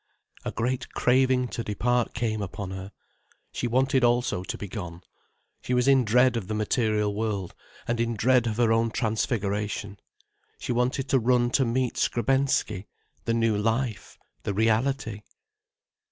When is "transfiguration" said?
8.89-9.99